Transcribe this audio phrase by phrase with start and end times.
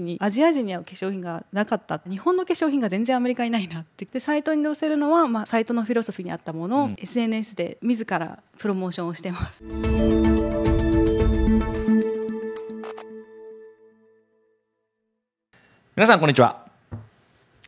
[0.00, 2.02] にアジア人に合う化粧品がなかった。
[2.04, 4.04] 日本の化粧品が全然アメリカにないなって。
[4.04, 9.62] でサイトに載せるのは、まあ、サイトのフィロソフィーにあったものを、うん、SNS で自らプロモーションをしてます。
[15.94, 16.66] 皆さんこんにちは。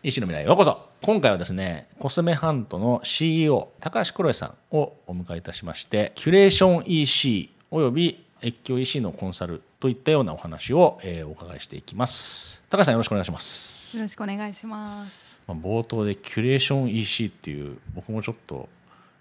[0.03, 0.85] 医師の未来へようこそ。
[1.03, 12.65] 今回はですねコスメハントの CEO 高橋黒江さんをお迎えいたしましてキュレーション EC および越境 EC のコンサルといったようなお話を、えー、お伺いしていきます。
[12.71, 13.97] 高橋さんよろしくお願いします。
[13.97, 15.39] よろしくお願いします。
[15.47, 18.69] まあ、冒頭でキュレーション EC っていう僕もちょっと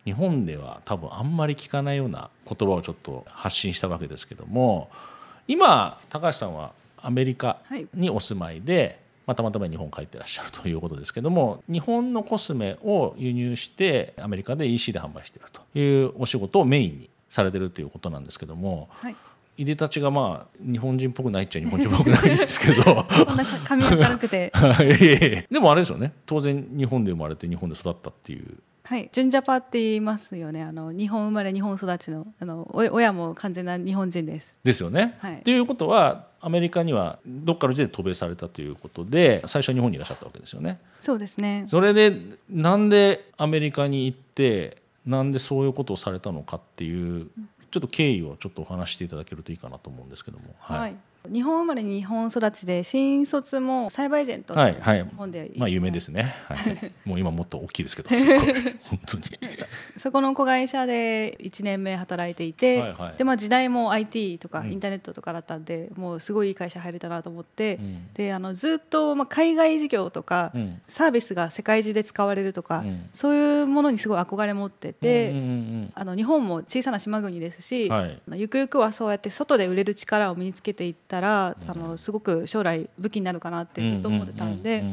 [0.05, 4.89] 日本では多分あんまり聞かないような言葉をちょっと発信したわけですけども
[5.47, 7.59] 今高橋さんはアメリカ
[7.93, 8.97] にお住まいで、はい
[9.27, 19.15] まあ、たまたま日本帰ってらっしゃるということですけども日本のコスメを輸入してアメリカで EC で販売しているというお仕事をメインにされてるということなんですけども、はい、
[19.57, 24.51] いでたちがまあ日本人っぽくないっちゃ日本人っぽくないですけどこんな髪が軽くて
[25.49, 30.61] でもあれですよね当然日本で生まれて日本で育ったっていうはい、純ジャパって言いますよね。
[30.61, 34.59] あの日本生まれ日本育ちのあの親も完全な日本人です。
[34.63, 35.17] ですよね。
[35.21, 40.79] はい、ということはアメリカにはどっかの時点で渡米されたということで最初日本にいらっしゃったわけですよね。
[40.99, 41.65] そうですね。
[41.67, 42.15] それで
[42.47, 47.27] なんでアメリカに行ってなんでそういうことをされたのかっていう
[47.75, 50.55] ちょっと経緯をちょっとお話していただけるといいかなと思うんですけども。
[50.59, 50.95] はい、はい。
[51.29, 56.57] 日本生まれ日本育ちで新卒も栽培エージェントはいはい、本で、まあ有名ですね、はい、
[57.03, 59.23] もう今もっと大きいですけど本当に
[60.05, 72.83] そこの子会社で1年目働いていて、はいはい、でまあ時代も IT とかインターネットとかだったんで、うん、もうすごいいい会社入れたなと思って、うん、であのずっとまあ海外事業とか、うん、サービスが世界中で使われるとか、
[73.15, 84.83] そういうものにすごい憧れ持ってて、うんうんうん、あの日本も小さな島国ですし、はい、ゆくゆくはそうやって外で売れる力を身につけていったたら、あのすごく将来武器になるかなってずっと思ってたんで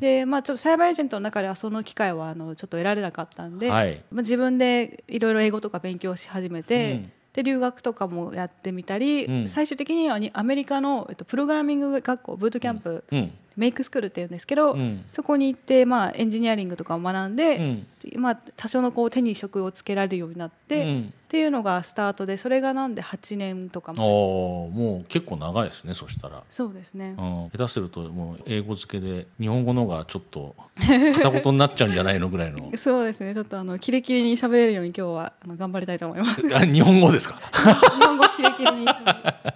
[0.00, 6.92] で、まあ、ちょっとサイバーエージェントの中ではその機会はあのちょっと得られなかったんで、はい、まあ、自分でいろいろ英語とか勉強し始めて。
[6.92, 7.12] うん。
[7.34, 17.82] で留学とかもやってみたり、うん、最終的にはアメリカの、えっと、プログラミング学校ブートキャンプ、うん、メイクスクールっていうんですけど、うん、そこに行って、まあ、エンジニアリングとかを学んで、
[18.16, 20.84] まあ、多少のこう手に職をつけられるようになって、
[21.28, 24.70] っていうのがスタートでそれがなんで8年とかも。
[24.70, 26.42] もう結構長いですねそしたら。
[26.48, 32.70] そうですね、うん、下手するともう英語付けで日本語の方がちょっと片言になっちゃうんじゃないのぐらいの。
[32.78, 33.34] そうですね。
[33.34, 36.54] ちょっとあのキレキレに喋れるように今日はあの頑張りたいと思います。
[36.54, 37.38] あ日本語ですか？
[37.98, 38.86] 日本語キレキレに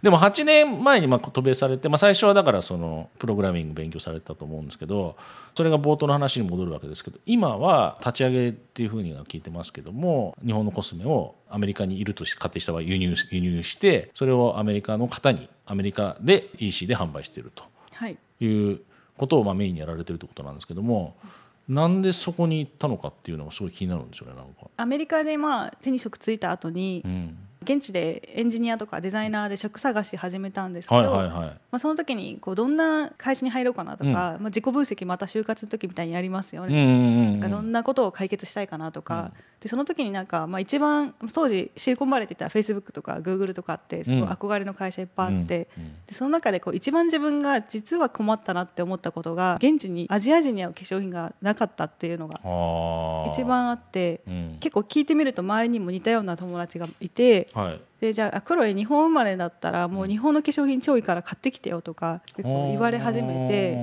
[0.02, 5.16] でも8年前にまあ渡米されて、まあ、最初はだからそのプログラミング勉強されてたと思うんですけど
[5.54, 17.64] それが冒頭の話に戻るわけですけど今は立ち上げっていうふうには聞いてますけども日本のコスメをアメリカにいると仮定した場合輸入輸入してそれをアメリカの方にアメリカで EC で販売していると。
[18.08, 18.72] い。
[18.72, 18.80] う
[19.16, 21.16] ことをまあメインにやられてるということなんですけども。
[21.68, 24.68] なんでそこに行ったのかっていうのがすごい気になるんですよねなんか。
[24.76, 52.40] アメリカでまあ手に職ついた後に、うん現地でエンジニアとかデザイナーで職探し始めたんですけど、はいはいはい、まあ、その時にこうどんな会社に入ろうかなとか、うん、まあ、自己分析また就活の時みたいにやりますよね、うんうんうん、なんかどんなことを解決したいかなとか、うん、でその時になんか、まあ、一番当時シリコンバレーって言ったらフェイスブックとかグーグルとかってすごい憧れの会社いっぱいあって、うん、でその中でこう一番自分が実は困ったなって思ったことが現地にアジア人に合う化粧品がなかったっていうのが
[53.30, 54.20] 一番あって、
[54.60, 57.48] 結構聞いてみると周りにも似たような友達がいて。
[57.54, 57.80] はい。
[58.00, 63.76] でじゃあクロエ日本生まれだったらもう日本の化粧品超いいから買ってきてよとか言われ始めて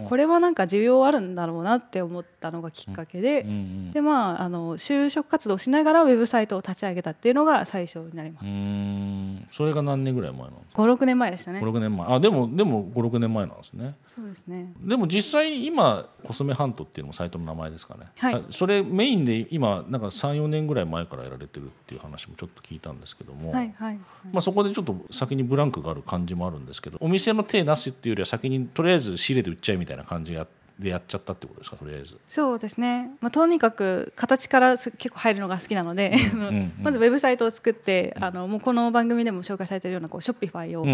[0.00, 3.46] これはなんか需要あるんだろうなって思ったのがきっかけで、
[3.92, 9.56] でまああの就職活動しながらウェブサイトを立ち上げたっていうのが最初になります。
[9.56, 12.06] それが何年ぐらい前なの56年前でしたね56年前。
[12.08, 13.94] あでもでも56年前なんですね。
[14.06, 14.72] そうですね。
[14.80, 23.98] でも実際今コスメハントっていうのもサイトの名前ですかね、はい、それメインで今なんか34年ぐらい前からやられてるっていう話もちょっと聞いたんですけども、はいはいはい、
[24.32, 30.46] まあ、そこでちょっと先にブランクがある感じもあるんですけどお店の手なしっていうよりは先にとりあえず仕入れて売っちゃいみたいな感じでや
[30.78, 32.18] でやっちゃったってことですかとりあえず。
[32.26, 36.16] そうですね、まあ、とにかく形から結構入るのが好きなので、
[36.82, 40.84] まずウェブサイトを作って、うん、あのもうこの番組でも紹介されているようなこうショッピファイを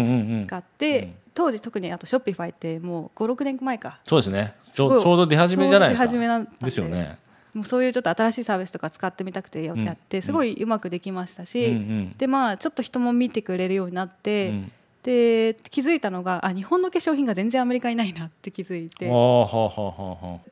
[0.45, 3.99] 使って、当時特にあとショッピファイってもう56年前か。
[4.07, 4.53] そうですね。
[4.71, 6.05] ちょちょうど出始めじゃないですか。
[6.05, 7.17] 出始めなんですよね。
[7.55, 14.53] もうそういうちょっと新しいサービスとか使ってみたくてやってすごいうまくできましたし、でまあちょっと人も見てくれるようになって、
[15.03, 19.05] で気づいたのがあ日本の化粧品が全然アメリカにないなって気づいて。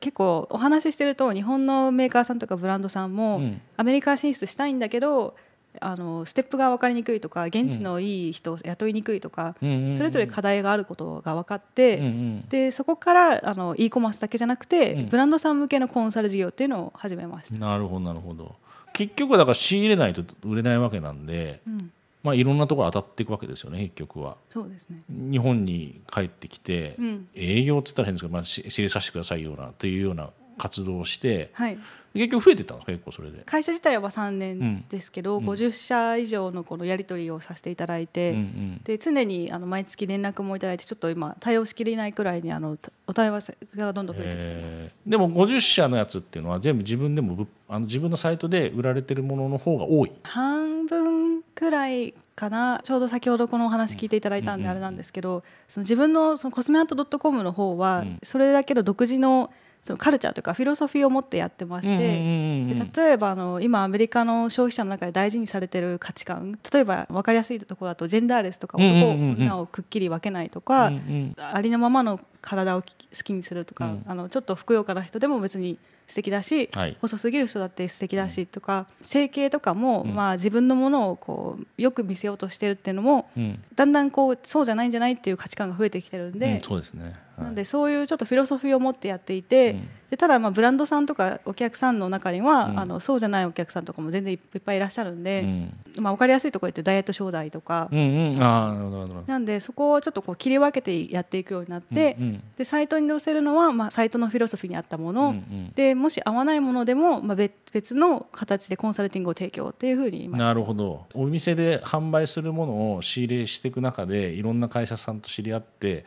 [0.00, 3.40] 結構お話ししてると日本のメーカーさんとかブランドさんも、
[3.76, 5.34] アメリカ進出したいんだけど
[5.78, 17.60] あのステップが分かりにくいとか現地のいい人を雇いにくいとか、それぞれ課題があることが分かって、でそこからあの e コマースだけじゃなくて、うん、ブランドさん向けのコンサル事業っていうのを始めました。
[17.60, 18.56] なるほどなるほど。
[18.92, 24.36] 結局だから仕入れないと売れないわけなんで、うん、まあ、いろんなところ当たっていくわけですよね結局は。
[24.48, 25.02] そうですね。
[25.08, 31.78] 日本に帰ってきて、うん、営業って言ったら変ですけど、まあ、仕入れさせてくださいようなというような活動をして、はい、
[32.12, 33.42] 結局増えてたんですか結構それで。
[33.46, 42.76] 会社自体は3年ですけど、うん、50社以上のこのやり取りをさせていただいて、うんうん、で常にあの毎月連絡もいただいてちょっと今対応しきれないくらいにあの
[43.06, 44.96] お問い合わせがどんどん増えてきてます。
[45.06, 50.12] でも50社のやつっていうのは全部自分でもあの自分のサイトで売られてるものの方が多い。
[50.24, 52.80] 半分くらいかな。
[52.82, 70.92] ちょうど先ほどこのお話聞いていただいたんであれなんですけど、その自分のそのコスメアート .com の方はそれだけの独自のそのカルチャーというかフィロソフィーを持ってやってまして、で例えばあの今アメリカの消費者の中で大事にされてる価値観例えば分かりやすいところだとジェンダーレスとか男女をくっきり分けないとか、
[71.38, 72.86] ありのままの体を好
[73.24, 75.78] きにするとか、あのちょっとふくよかな人でも別に
[76.10, 83.30] 素敵だし、はい、細すぎる人だって素敵だしとか、整形とかも、まあ、自分のものをこうよく見せようとしてるっていうのも、
[83.76, 89.76] だんだんこうそうじゃないんじゃないっていう価値観が増えてきてるんで、そうですねなんでそういうちょっとフィロソフィーを持ってやっていて、
[90.10, 102.16] でただまあブランドさんとかお客さんの中には、あのそうじゃないお客さんとかも全然いっぱいいらっしゃるんで、まあ、分かりやすいところってダイエット商材とか、なんでそこをちょっとこう切り分けてやっていくようになって、
[102.56, 105.36] でサイトに載せるのは、まあ、サイトのフィロソフィーに合ったもの、
[105.74, 111.06] でもし合わないものでも、まあ、別別の形でコンサルティングを提供っていうふうになるほど。
[111.14, 116.04] お店で販売するものを仕入れしていく中でいろんな会社さんと知り合って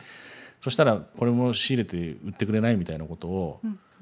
[0.64, 3.60] そしたらこれも仕入れて売ってくれないみたいなことを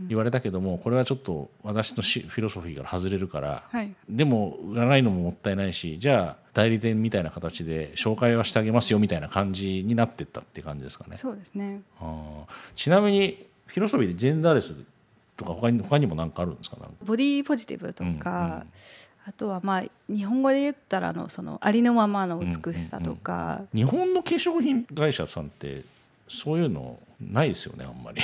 [0.07, 11.17] 言われたけどもこれはちょっと私のフィロソフィーから外れるから、はい、でも売らないのももったいないしじゃあ代理店みたいな形で紹介はしてあげますよみたいな感じになってったって感じですかね。
[11.17, 11.81] そうですね。
[11.99, 14.79] あちなみにフィロソフィーでジェンダーレス
[15.37, 16.77] とか他に他にも何かあるんですか？
[17.03, 18.67] ボディポジティブとか、うんうん、あ
[19.35, 19.83] とはまあ
[20.13, 23.33] 日本語で言ったらのそのありのままの美しさとか、
[23.73, 25.83] うんうんうん、日本の化粧品会社さんって
[26.31, 28.21] そういうのないですよねあんまり。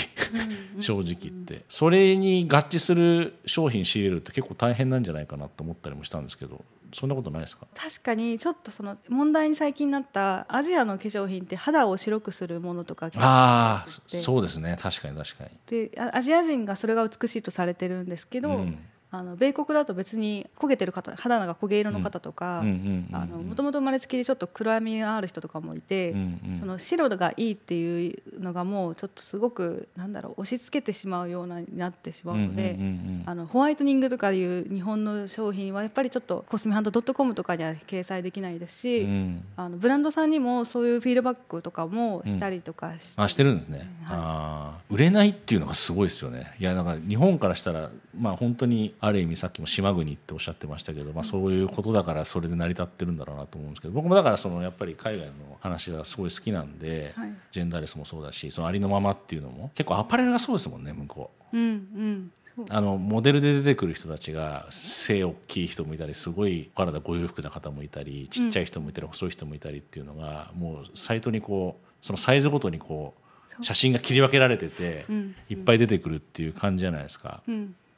[0.80, 1.66] 正直言って。
[1.70, 6.64] それに合致する商品仕入れるって結構大変なんじゃないかなと思ったりもしたんですけど
[6.94, 7.68] そんなことないですか？
[7.76, 14.78] 確かにちょっとその問題に最近なったアジアの化粧品って肌を白くするものとかああそうですね。
[14.82, 15.50] 確かに確かに。
[15.68, 18.78] でアジア人がそれが美しいとされてるんですけど、うん
[19.10, 32.78] あの米国だと別に焦げてる方肌が焦げ色の方とかもともと生まれつきでちょっと暗闇がある人とかもいて、うんうん、その白がいいっていうのがもうちょっとすごくなんだろう押し付けてしまうようなになってしまうので、
[33.26, 46.56] あのホワイトニングとかいう日本の商品はやっぱりちょっとコスメハンドドットコムとかには掲載できないですし、うん、あのブランドさんにもそういうフィードバックとかもしたりとかして、うん、あしてるんですね、はい、売れないっていうのがすごいですよね。
[46.60, 61.58] いやなんか日本からしたらまあ本当にある意味さっきも島国っておっしゃってましたけど、まあ、そういうことだからそれで成り立ってるんだろうなと思うんですけど僕もだからそのやっぱり海外の話がすごい好きなんで、はい、ジェンダーレスもそうだしそのありのままっていうのも結構アパレルがそうですもんね向こう。
[61.58, 62.32] うんうん
[62.70, 73.14] あのモデルで出てくる人たちが背大きい人もいたりすごい体ご裕福な方もいたりちっちゃい人もいたり、細い人もいたりっていうのがもうサイトにこうそのサイズごとにこ
[73.60, 75.06] う写真が切り分けられてて、
[75.50, 77.42] いっぱい出てくるっていう感じじゃないですか。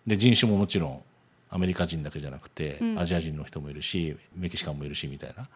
[0.09, 1.01] で人種ももちろん
[1.51, 5.47] アメリカ人だけじゃなくて、うん、アジア人の人もいるしメキシカンもいるしみたいな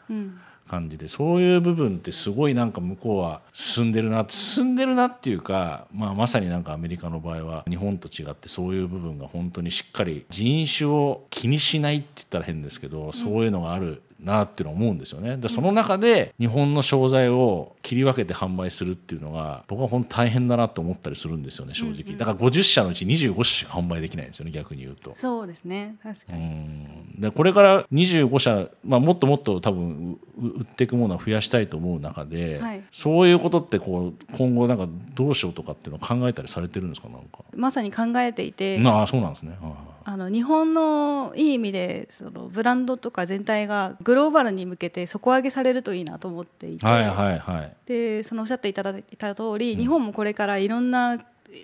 [0.67, 15.37] 感じで、そういう部分ってすごいなんか向こうは進んでるな進んでるなっていうか、まあ、まさになんかアメリカの場合は日本と違ってそういう部分が本当にしっかり人種を気にしないって言ったら変ですけど、そういうのがあるなっていうのは思うんですよね。
[15.37, 25.13] でその中で日本の商材を切り分けて販売するっていうのが僕は本当大変だなと思ったりするんですよね正直、だから50社のうち25社しか販売できないんですよね逆に言うと。
[25.15, 37.09] そうですね確かにでこれから25社、まあ、もっともっと多分売っていくものは増やしたいと思う中で、はい、そういうことってこう今後なんかどうしようとかっていうのを考えたりされてるんですか？
[37.09, 37.43] なんか。
[37.55, 38.81] まさに考えていて。
[38.83, 39.71] ああそうなんですね、はい
[40.05, 51.19] あの日本のいい意味でそのブランドとか全体がグローバルに向けて底上げされるといいなと思っていて、はいはいはい、でそのおっしゃっていただいた通り、うん、日本もこれからいろんな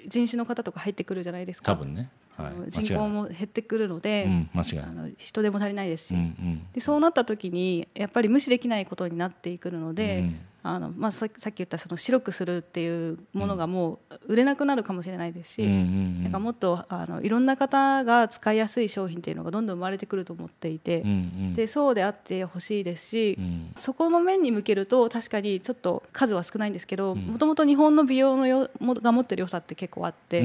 [0.08, 1.74] 人種の方とか入ってくるじゃないですか。
[1.74, 2.10] 多分ね
[2.44, 21.04] はい、人口も減ってくるので、うん、あの人手も足りないですし、うんうん、でそうなった時にやっぱり無視できないことになってくるので、うん、あのまあ、さっき言ったその白くするっていうものがもう売れなくなるかもしれないですし、なんかもっとあのいろんな方が使いやすい商品っていうのがどんどん生まれてくると思っていて、
[21.56, 30.44] でそうであってほしいですし、うん、そこの面に向けると確かにちょっと数は少ないんですけどもともと日本の美容のよが持ってる良さって結構あって、あ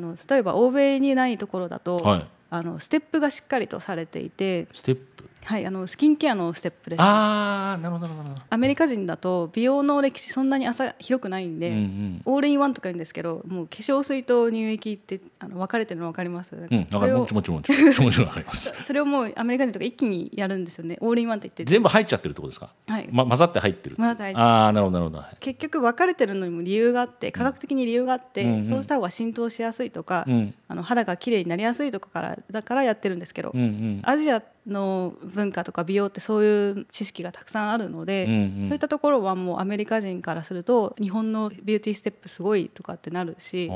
[0.00, 8.42] の例えば欧米にないところだと、はい、あのステップがしっかりとされていてステップはい、あのスキンケアのステップです、ああなるほどなるほど。
[8.50, 16.56] アメリカ人だと美容の歴史そんなに浅広くないんで、うんうん、オールインワンとか言うんですけどもう化粧水と乳液ってあの分かれてるの分かります？
[16.56, 17.70] うん分かるもちもちもち
[18.02, 18.74] もち分かります。
[18.84, 20.98] それをもうアメリカ人とか一気にやるんですよね。
[21.00, 21.64] オールインワンって言って。
[21.64, 22.72] 全部入っちゃってるってことですか？
[22.88, 23.96] はい、ま、混ざって入ってる。
[23.96, 24.44] 混ざって入ってる。
[24.44, 25.24] ああなるほどなるほど。
[25.38, 28.54] 結局分かれてるのにも理由があって科学的に理由があって、うん。
[28.54, 43.74] うん、そうした方が浸透しやすいとか、うん、あの肌が綺麗になりやすいとかからだからやってるんですけど、うんうん、アジアの文化とか美容ってそういう知識がたくさんあるので、うんうん、そういったところはもうアメリカ人からすると日本のビューティーステップすごいとかってなるしだ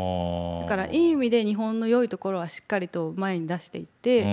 [0.68, 4.24] からいい意味で日本の良いところはしっかりと前に出していって、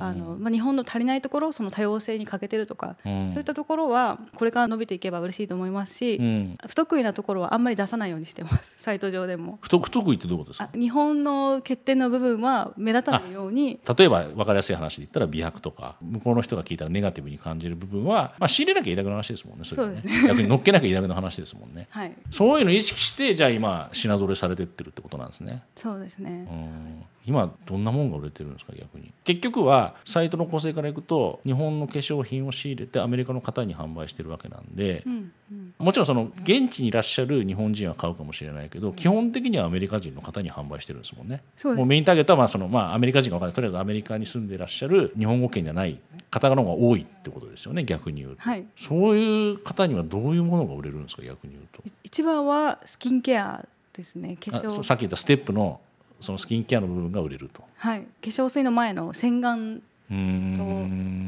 [0.00, 8.74] あのまあ、日本の足りないところその多様性に欠けてるとか、うん、そういったところはこれから伸びていけば嬉しいと思いますし、うん、不得意なところはあんまり出さないようにしてます。
[8.78, 9.58] サイト上でも。
[9.62, 10.70] 不得意ってどういうことですか？
[10.78, 13.80] 日本の欠点の部分は目立たないように。
[13.98, 20.02] 例えば分かりやすい話で言ったら美白とか向こうの人が聞いたらネガティブに感じる部分は、まあ、仕入れなきゃいいだけの話ですもんねそれね。
[20.26, 25.62] 逆に乗っけなきゃいいだけの話ですもんね、はい、そういうのを意識してじゃあ今品揃えされてってるってことなんですね。
[25.74, 29.12] そうですね、うん今どんなもんが売れてるんですか逆に？
[29.24, 41.42] 結局はサイトの構成からいくと日本の化粧品を仕入れてアメリカの方に販売してるわけなんで、うんうん、もちろんその現地にいらっしゃる日本人は買うかもしれないけど、基本的にはアメリカ人の方に販売してるんですもんね。
[41.64, 46.00] もうメインターゲットはまあその、まあ、アメリカ人が分かんないとりあえずアメリカに住んでいらっしゃる日本語圏じゃない
[46.30, 51.82] 方の方が多いってことですよね逆に言うと、はい、そういう方にはどういうものが売れるんですか逆に言うと？
[52.02, 54.82] 一番はスキンケアですね化粧。
[54.82, 55.80] さっき言ったステップの
[56.20, 57.64] そのスキンケアの部分が売れると。
[57.76, 58.00] はい。
[58.00, 59.80] 化粧水の前の洗顔と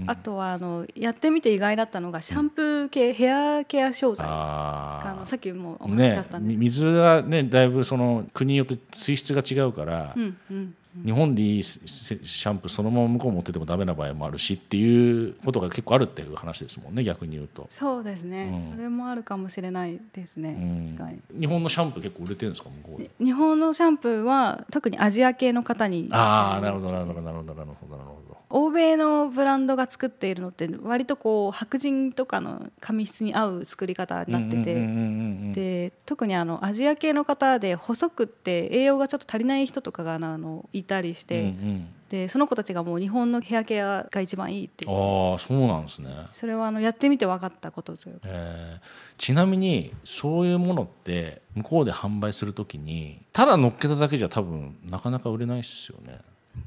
[0.09, 4.27] あとはあのやってみて意外だったのがシャンプー系、うん、ヘアケア商材。
[4.29, 17.65] あのさっきもお話あったんです、ね、水はねだいぶその国によって水質が違うから、うんうん、日本でいいシャンプーそのまま向こう持っててもダメな場合もあるしっていうことが結構あるっていう話ですもんね逆に言うと。
[17.69, 35.52] そうですね、うん、それもあるかもしれないですね、うん、日本のシャンプー結構売れてるんですか向こうで日本のシャンプーは特にアジア系の方にああなるほどなるほどなるほどなるほどなるほど欧米のブランドが作っているのって割とこう白人とかの髪質に合う作り方になってて。
[35.52, 41.40] で特にあのアジア系の方で細くって栄養がちょっと足りない人とかがあのいたりして。
[41.40, 41.88] うんうん。
[42.12, 46.11] でその子たちがもう日本のヘアケアが一番いいってああそうなんですね。
[46.30, 48.78] それはあのやってみて分かったことというか、え。
[48.78, 48.80] ー、
[49.16, 56.21] ちなみにそういうものって向こうで販売するときにただ乗っけただけじゃ多分なかなか売れないですよね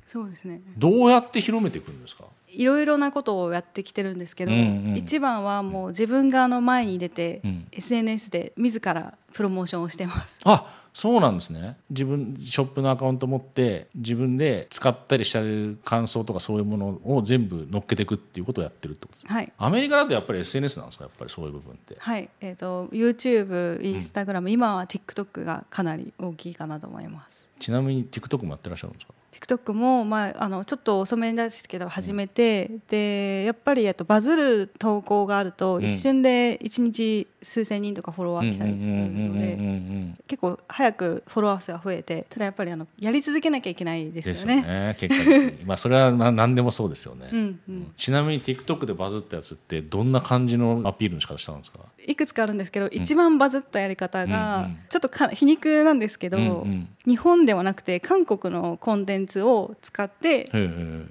[0.06, 0.62] そうですね。
[0.78, 2.26] どうやって広めていくんですか？
[2.48, 10.40] いろいろなことをやってきてるんですけど、うんうん、一番はもう自分があの前に出て、うん、SNS で自らプロモーションをしてます。
[10.46, 11.76] あそうなんですね。
[11.90, 19.34] 自分ショップのアカウント持って自分で使ったりしたる感想とかそういうものを全部乗っけていくっていうことをやってるってこと？
[19.34, 19.52] はい。
[19.58, 21.04] アメリカだとやっぱり SNS なんですか？
[21.04, 21.98] やっぱりそういう部分って。
[22.00, 22.30] はい。
[22.40, 27.50] えっ、ー、と YouTube インスタグラム、うん、今は TikTok がかなり大きいかなと思います。
[27.60, 29.14] ちなみに TikTok もやってらっしゃるんですか？
[29.40, 44.56] TikTok も、まあ、あのちょっと遅めですけど始めて、うん、でやっぱり、と、バズる投稿があると、一瞬で1日数千人とかフォロワー来たりするので結構早くフォロワー数が増えてただやっぱりあのやり続けなきゃいけないですよね。
[44.58, 45.16] よね結
[45.60, 51.80] 果まあそれはまあ何でもそうですよね、うんうん、ちなみに TikTok でバズったやつってどんな感じのアピールの仕方したんですか？
[52.08, 60.50] いくつかあるんですけど、一番バズったやり方が、ちょっとか皮肉なんですけど、うんうん、日本ではなくて韓国のコンテンツを使って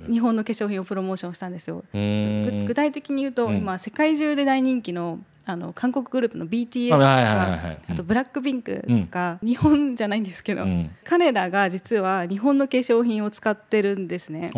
[0.08, 1.84] 日本の化粧品をプロモーションしたんですよ。
[1.92, 10.64] 具体的に言うと、今世界中で大人気のあの韓国グループの BTS とかあとブラックピンクとか、日本じゃないんですけど、
[11.04, 14.50] 彼らが実は日本の化粧品を使ってるんですね。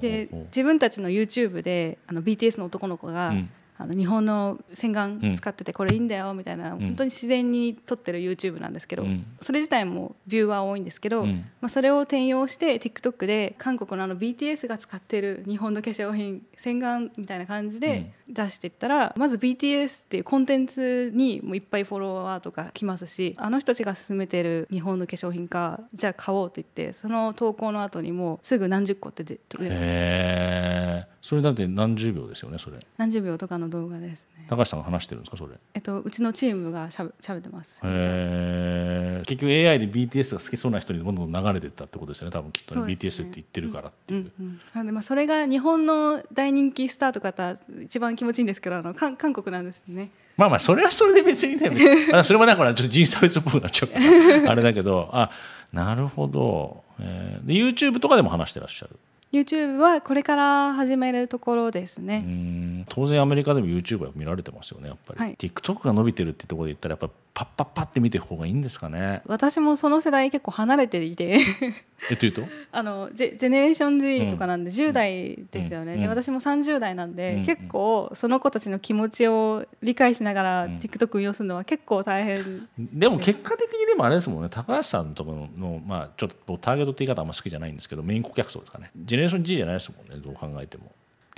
[0.00, 3.32] で自分たちの YouTube であの BTS の男の子が、
[3.82, 31.12] あの日本の洗顔使っててこれいいんだよみたいな、うん、本当に自然に撮ってる YouTube なんですけど、うん、それ自体もビューは多いんですけど、うん、まあ、それを転用して TikTok で韓国のあの BTS が使ってる日本の化粧品洗顔みたいな感じで出していったら、まず BTS っていうコンテンツにもいっぱいフォロワーとか来ますしあの人たちが勧めてる日本の化粧品かじゃあ買おうって言ってその投稿の後にもすぐ何十個って出てくれます。
[31.22, 32.78] それだって何十秒ですよねそれ。
[32.96, 34.46] 何十秒とかの動画ですね。
[34.48, 35.54] 高橋さんが話してるんですかそれ。
[35.74, 37.80] えっとうちのチームがしゃべしゃべってます。
[37.84, 42.92] へえ結局 AI で BTS が好きそうな人にどんどん流れてったってことですよね多分きっとねね。
[42.94, 50.10] BTS って言ってるからっていう、うんうん、でまあそれが日本の大人気スターとかた一番気持ちいいんですけどあの韓韓国なんですね。
[50.36, 51.70] まあまあそれはそれで別にね
[52.24, 53.98] それもだからちょっと人種差別っぽくなっちゃうか
[54.46, 54.50] ら。
[54.52, 55.30] あれだけどあ
[55.72, 58.96] なるほど、えー、で YouTube とかでも話してらっしゃる
[59.32, 62.84] ？YouTube はこれから始めるところですね。
[62.88, 69.22] 当然アメリカでも YouTube は見られてますよねやっぱり、はい、TikTok が伸びてるってところで言ったらやっぱパッパッパって見てる方がいいんですかね。
[69.26, 71.38] 私もその世代結構離れていて。
[72.10, 72.42] えというと？
[72.72, 82.68] あのジェジェネレーション Z とかなんで10代ですよね、うん、で私も30代なんで、うん、結構その子たちの気持ちを理解しながら TikTok 運用するのは結構大変。
[82.78, 84.48] でも結果的にでもあれですもんね。
[84.50, 88.90] 高橋さんとこのまあちょっとターゲットって言い方あんま好きじゃないんですけどメイン顧客層ですかね。
[88.96, 90.20] ジェネレーション G じゃないですもんね。
[90.22, 90.92] どう考えても。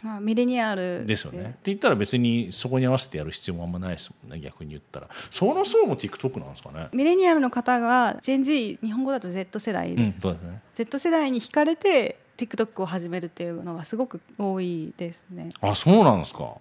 [0.05, 1.41] まあ、ミレニアルですよね。
[1.41, 5.09] って言ったら別にそこに合わせてやる必要もあんまないですもんね逆に言ったら。
[5.31, 6.89] その層も TikTok なんですかね。
[6.93, 9.97] ミレニアルの方が Gen Z 日本語だと Z 世代。
[9.97, 15.49] です,、うんそうですね、Z 世代に惹かれて TikTok を始めるっていうのがすごく多いですね。
[15.63, 16.53] あそうなんですか。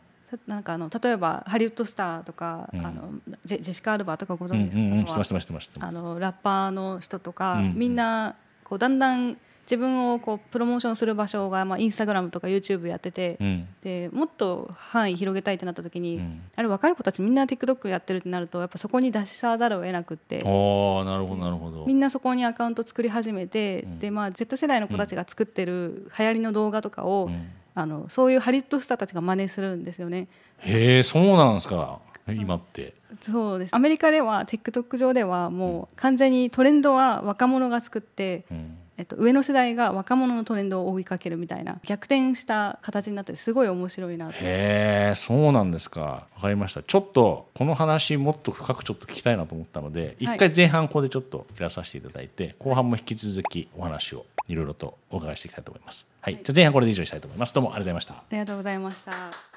[0.48, 3.12] なんかあの例えばハリウッドスターとか、うん、あの
[3.44, 21.86] ジェジェシカ・アルバーとかご存知ですか、うんうんうん、あのラッパーの人とか、うんうん、みんなこうだんだん自分をこうプロモーションする場所が、まあ、インスタグラムとか YouTube やってて、うん、でもっと範囲広げたいってなった時に、うん、あれ若い子たちみんな TikTok やってるってなるとやっぱそこに出しさざるを得なくってあなるほどなるほど。
[21.86, 27.30] みんなそこにアカウント作り始めて、うん、でまあ、Z 世代の子たちが作ってる流行りの動画とかを、
[27.74, 30.28] あのそういうハリウッドスターたちが真似するんですよね。
[30.60, 32.00] へえそうなんですか。
[32.28, 32.94] 今って。
[33.22, 33.76] そうです。
[33.76, 44.34] アメリカでは TikTok 上ではもう完全にトレンドは若者が作って、うんえっと、上の世代が若者のトレンドを追いかけるみたいな逆転した形になってすごい面白いなと。
[44.34, 46.28] へえそうなんですか。
[46.36, 46.84] 分かりました。
[46.84, 57.54] ちょっとこの話もっと深くちょっと聞きたいなと思ったので一、回前半ここでちょっと切らさせていただいて後半も引き続きお話をいろいろとお伺いしていきたいと思います、はい、じゃ前半これで以上にしたいと思います。
[57.54, 58.14] どうもありがとうございました。
[58.14, 59.53] ありがとうございました